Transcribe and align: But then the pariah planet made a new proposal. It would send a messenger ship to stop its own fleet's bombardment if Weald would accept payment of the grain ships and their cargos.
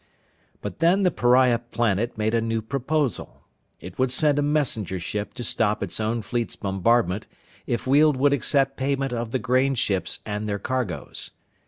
But 0.63 0.79
then 0.79 1.03
the 1.03 1.11
pariah 1.11 1.59
planet 1.59 2.17
made 2.17 2.33
a 2.33 2.41
new 2.41 2.63
proposal. 2.63 3.43
It 3.79 3.99
would 3.99 4.11
send 4.11 4.39
a 4.39 4.41
messenger 4.41 4.97
ship 4.99 5.35
to 5.35 5.43
stop 5.43 5.83
its 5.83 5.99
own 5.99 6.23
fleet's 6.23 6.55
bombardment 6.55 7.27
if 7.67 7.85
Weald 7.85 8.17
would 8.17 8.33
accept 8.33 8.77
payment 8.77 9.13
of 9.13 9.29
the 9.29 9.37
grain 9.37 9.75
ships 9.75 10.19
and 10.25 10.49
their 10.49 10.57
cargos. 10.57 11.29